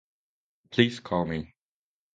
Please 0.71 0.99
call 0.99 1.25
me. 1.27 1.53